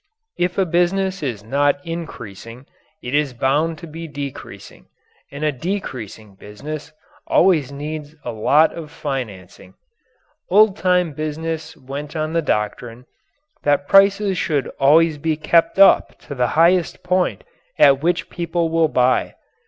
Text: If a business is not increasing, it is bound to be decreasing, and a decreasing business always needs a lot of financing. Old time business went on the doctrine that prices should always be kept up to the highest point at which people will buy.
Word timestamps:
If 0.39 0.57
a 0.57 0.65
business 0.65 1.21
is 1.21 1.43
not 1.43 1.79
increasing, 1.85 2.65
it 3.03 3.13
is 3.13 3.35
bound 3.35 3.77
to 3.77 3.85
be 3.85 4.07
decreasing, 4.07 4.87
and 5.31 5.43
a 5.43 5.51
decreasing 5.51 6.33
business 6.33 6.91
always 7.27 7.71
needs 7.71 8.15
a 8.25 8.31
lot 8.31 8.73
of 8.73 8.89
financing. 8.89 9.75
Old 10.49 10.75
time 10.75 11.13
business 11.13 11.77
went 11.77 12.15
on 12.15 12.33
the 12.33 12.41
doctrine 12.41 13.05
that 13.61 13.87
prices 13.87 14.39
should 14.39 14.69
always 14.79 15.19
be 15.19 15.37
kept 15.37 15.77
up 15.77 16.17
to 16.21 16.33
the 16.33 16.47
highest 16.57 17.03
point 17.03 17.43
at 17.77 18.01
which 18.01 18.31
people 18.31 18.69
will 18.69 18.87
buy. 18.89 19.35